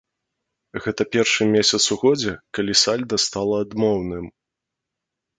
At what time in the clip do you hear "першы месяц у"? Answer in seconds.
1.15-1.97